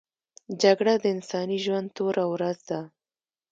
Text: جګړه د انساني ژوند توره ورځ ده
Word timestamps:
جګړه 0.61 0.93
د 1.01 1.05
انساني 1.15 1.57
ژوند 1.65 1.87
توره 1.97 2.25
ورځ 2.33 2.57
ده 2.69 2.79